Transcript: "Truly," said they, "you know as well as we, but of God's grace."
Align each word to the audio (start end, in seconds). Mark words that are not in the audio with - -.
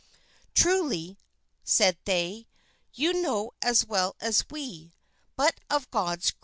"Truly," 0.55 1.19
said 1.63 1.99
they, 2.05 2.47
"you 2.91 3.13
know 3.13 3.51
as 3.61 3.85
well 3.85 4.15
as 4.19 4.43
we, 4.49 4.95
but 5.35 5.59
of 5.69 5.91
God's 5.91 6.31
grace." 6.31 6.39